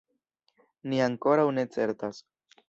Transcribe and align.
Ni 0.93 1.01
ankoraŭ 1.09 1.45
ne 1.59 1.67
certas. 1.77 2.25